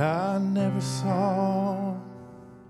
[0.00, 1.94] I never saw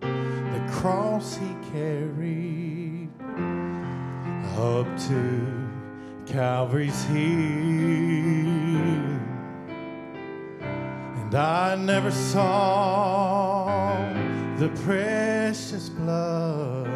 [0.01, 3.09] the cross he carried
[4.59, 5.65] up to
[6.27, 7.25] Calvary's hill.
[11.21, 13.67] And I never saw
[14.59, 16.87] the precious blood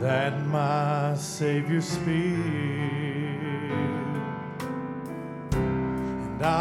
[0.00, 3.09] that my Savior spilled.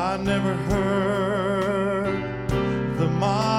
[0.09, 2.49] I never heard
[2.97, 3.58] the mile.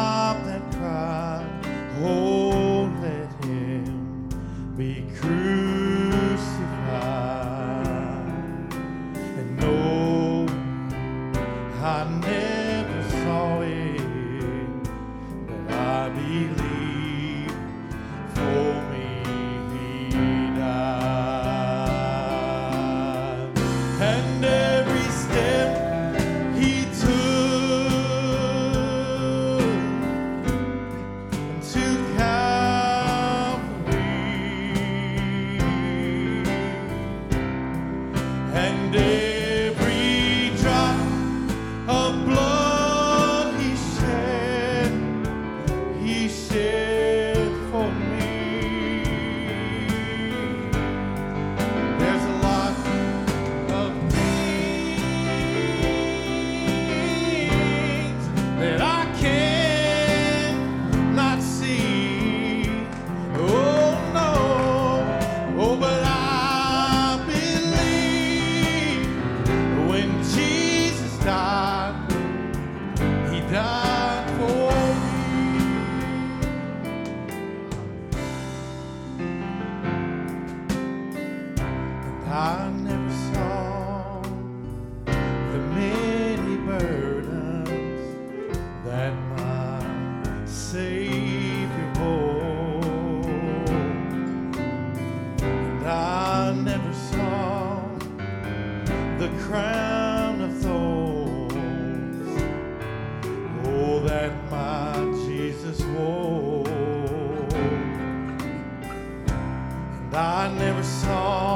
[82.32, 84.22] I never saw
[85.04, 88.16] the many burdens
[88.84, 92.84] that my Savior bore.
[95.42, 97.82] And I never saw
[99.18, 102.42] the crown of thorns,
[103.66, 104.94] oh, that my
[105.26, 106.68] Jesus wore.
[109.98, 111.49] And I never saw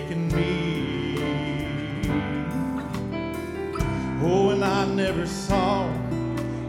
[0.00, 1.16] taken me.
[4.22, 5.90] Oh, and I never saw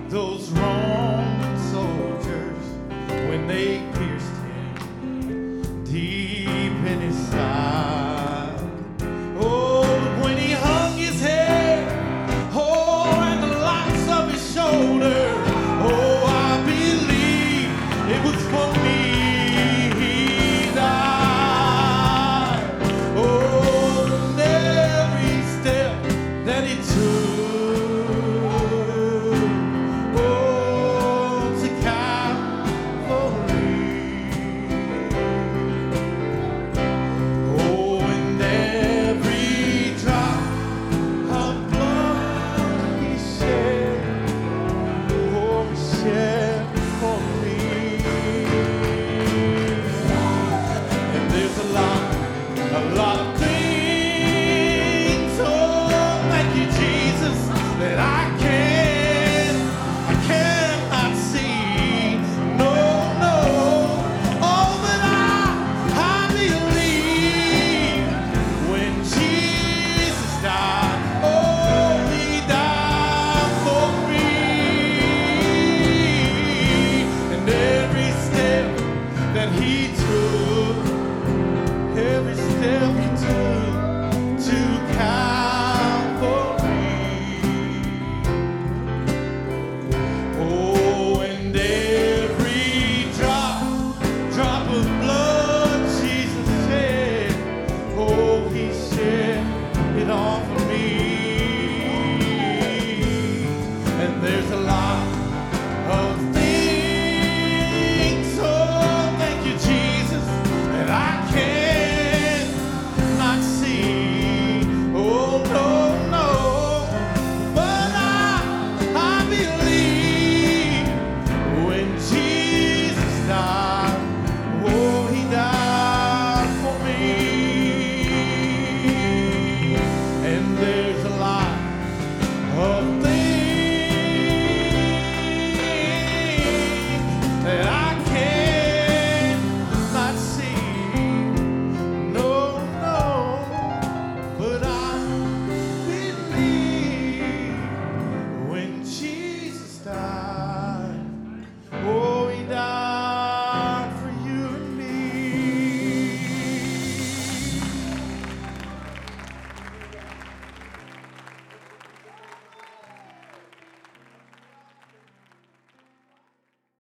[0.08, 2.64] those Roman soldiers
[3.28, 3.87] when they